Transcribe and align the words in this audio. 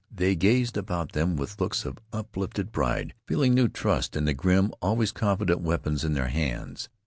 They 0.09 0.35
gazed 0.35 0.77
about 0.77 1.11
them 1.11 1.35
with 1.35 1.61
looks 1.61 1.85
of 1.85 1.99
uplifted 2.11 2.71
pride, 2.71 3.13
feeling 3.27 3.53
new 3.53 3.67
trust 3.67 4.15
in 4.15 4.25
the 4.25 4.33
grim, 4.33 4.73
always 4.81 5.11
confident 5.11 5.61
weapons 5.61 6.03
in 6.03 6.13
their 6.13 6.29
hands. 6.29 6.89